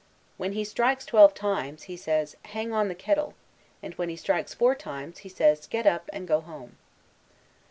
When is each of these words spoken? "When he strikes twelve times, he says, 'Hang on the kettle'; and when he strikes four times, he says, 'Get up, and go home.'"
"When 0.37 0.53
he 0.53 0.63
strikes 0.63 1.05
twelve 1.05 1.35
times, 1.35 1.83
he 1.83 1.95
says, 1.95 2.35
'Hang 2.45 2.73
on 2.73 2.87
the 2.87 2.95
kettle'; 2.95 3.35
and 3.83 3.93
when 3.99 4.09
he 4.09 4.15
strikes 4.15 4.51
four 4.51 4.73
times, 4.73 5.19
he 5.19 5.29
says, 5.29 5.67
'Get 5.67 5.85
up, 5.85 6.09
and 6.11 6.27
go 6.27 6.41
home.'" 6.41 6.75